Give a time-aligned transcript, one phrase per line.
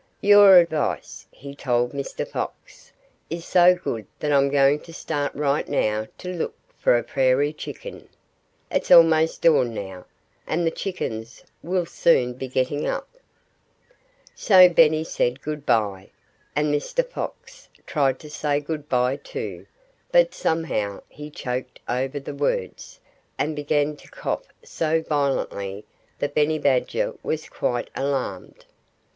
[0.21, 2.27] "Your advice," he told Mr.
[2.27, 2.91] Fox,
[3.29, 7.53] "is so good that I'm going to start right now to look for a Prairie
[7.53, 8.09] Chicken.
[8.71, 10.05] It's almost dawn now.
[10.47, 13.09] And the Chickens will soon be getting up."
[14.33, 16.09] So Benny said good by.
[16.55, 17.07] And Mr.
[17.07, 19.67] Fox tried to say good by, too;
[20.11, 22.99] but somehow he choked over the words,
[23.37, 25.85] and began to cough so violently
[26.17, 28.65] that Benny Badger was quite alarmed.